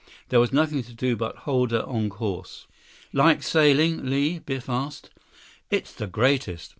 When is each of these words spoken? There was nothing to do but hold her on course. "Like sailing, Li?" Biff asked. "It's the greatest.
There 0.29 0.39
was 0.39 0.51
nothing 0.51 0.81
to 0.85 0.95
do 0.95 1.15
but 1.15 1.35
hold 1.45 1.69
her 1.69 1.83
on 1.87 2.09
course. 2.09 2.65
"Like 3.13 3.43
sailing, 3.43 4.09
Li?" 4.09 4.39
Biff 4.39 4.67
asked. 4.67 5.11
"It's 5.69 5.93
the 5.93 6.07
greatest. 6.07 6.69